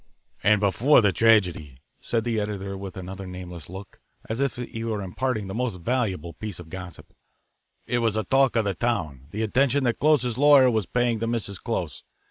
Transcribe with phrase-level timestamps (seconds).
[0.41, 5.03] "And before the tragedy," said the editor with another nameless look, as if he were
[5.03, 7.13] imparting a most valuable piece of gossip,
[7.85, 11.27] "it was the talk of the town, the attention that Close's lawyer was paying to
[11.27, 11.61] Mrs.
[11.61, 12.01] Close.